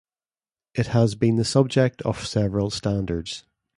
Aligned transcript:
It 0.73 0.87
has 0.87 1.13
been 1.13 1.35
the 1.35 1.45
subject 1.45 2.01
of 2.01 2.25
several 2.25 2.71
standards. 2.71 3.43